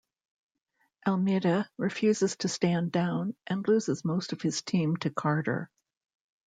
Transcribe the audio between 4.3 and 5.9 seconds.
of his team to Carter.